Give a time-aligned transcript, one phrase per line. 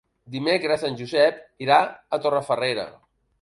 [0.35, 1.77] Dimecres en Josep irà
[2.17, 2.89] a Torrefarrera.